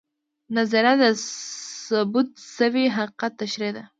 [0.55, 1.03] نظریه د
[1.87, 3.83] ثبوت شوي حقیقت تشریح ده